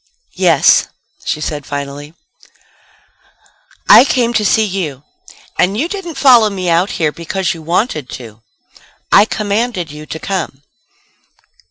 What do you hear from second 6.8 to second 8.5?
here because you wanted to.